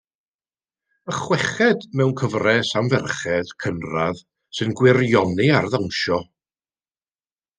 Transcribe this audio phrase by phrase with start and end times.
[1.09, 4.23] Y chweched mewn cyfres am ferched cynradd
[4.61, 6.19] sy'n gwirioni ar ddawnsio.